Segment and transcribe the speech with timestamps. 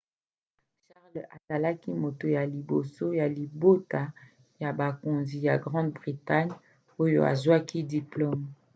[0.87, 4.01] charles azalaki moto ya liboso ya libota
[4.61, 6.57] ya bokonzi ya grande bretagne
[7.03, 8.45] oyo azwaki diplome